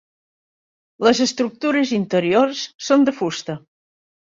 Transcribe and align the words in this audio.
Les 1.09 1.21
estructures 1.27 1.95
interiors 2.01 2.67
són 2.91 3.11
de 3.11 3.19
fusta. 3.23 3.63